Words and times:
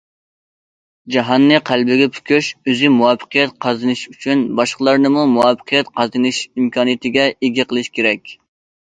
جاھاننى 1.15 1.57
قەلبىگە 1.69 2.07
پۈكۈش، 2.15 2.49
ئۆزى 2.71 2.89
مۇۋەپپەقىيەت 2.93 3.53
قازىنىش 3.65 4.01
ئۈچۈن، 4.13 4.41
باشقىلارنىمۇ 4.61 5.27
مۇۋەپپەقىيەت 5.35 5.93
قازىنىش 6.01 6.41
ئىمكانىيىتىگە 6.49 7.27
ئىگە 7.35 7.69
قىلىش 7.75 7.93
كېرەك. 8.01 8.35